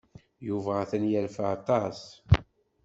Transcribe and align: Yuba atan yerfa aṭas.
Yuba 0.47 0.71
atan 0.81 1.03
yerfa 1.11 1.43
aṭas. 1.55 1.99